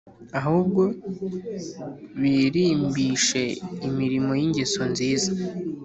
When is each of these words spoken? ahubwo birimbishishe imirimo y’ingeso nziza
ahubwo 0.39 0.81
birimbishishe 2.21 3.43
imirimo 3.87 4.31
y’ingeso 4.39 4.81
nziza 4.91 5.31